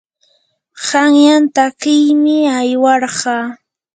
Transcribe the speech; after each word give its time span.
qanyan 0.85 1.43
takiymi 1.55 2.37
aywarqaa. 2.57 3.45